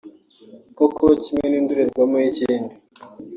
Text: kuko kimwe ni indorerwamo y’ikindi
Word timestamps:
kuko 0.77 1.03
kimwe 1.21 1.45
ni 1.49 1.57
indorerwamo 1.61 2.15
y’ikindi 2.23 2.73